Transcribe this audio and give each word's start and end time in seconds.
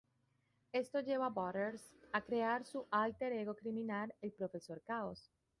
Esto 0.71 1.01
lleva 1.01 1.27
a 1.27 1.29
Butters 1.29 1.93
a 2.11 2.21
crear 2.21 2.65
su 2.65 2.87
álter 2.89 3.33
ego 3.33 3.55
criminal, 3.55 4.11
El 4.21 4.31
Profesor 4.33 4.81
Caos. 4.83 5.29